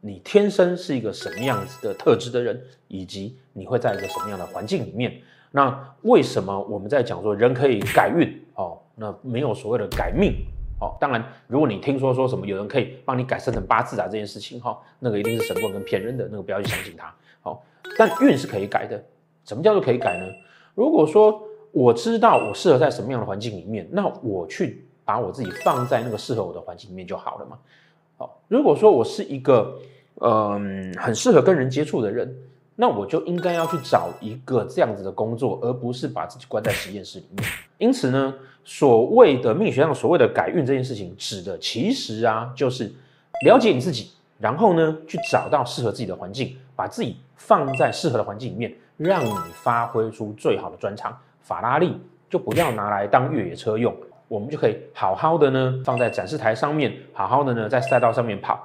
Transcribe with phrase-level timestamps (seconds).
[0.00, 5.20] 你天生是一个什么样子的特质的人，以及你会在一个什么样的环境里面。
[5.50, 8.78] 那为什么我们在讲说人可以改运哦？
[8.94, 10.34] 那没有所谓的改命
[10.80, 10.96] 哦。
[11.00, 17.12] 当然，如果你听说说什么有人可以帮你改生辰八字啊这件事情哈，那个一定是神棍跟骗人的，那个不要去相信他。
[17.40, 17.62] 好，
[17.98, 19.02] 但运是可以改的。
[19.44, 20.26] 什么叫做可以改呢？
[20.74, 21.42] 如果说
[21.72, 27.58] 我知道我适合在什么样的环境里面，那我去把我自己放在那个适合我的环境里面就好了嘛。
[28.16, 29.76] 好，如果说我是一个
[30.20, 32.34] 嗯很适合跟人接触的人。
[32.76, 37.44] 那我就应该要去找一个这样子的工作，而不是把自己关在实验室里面。
[37.76, 42.90] 因此呢，所谓的命理学上所谓的改运这件事情，指的其实啊，就是
[43.44, 49.30] 了解你自己，然后呢，去找到适合自己的环境，把自己放在适合的环境里面，让你
[49.62, 51.14] 发挥出最好的专长。
[51.42, 53.94] 法拉利就不要拿来当越野车用，
[54.26, 58.58] 我们就可以好好的呢放在展示台上面，好好的呢在赛道上面跑。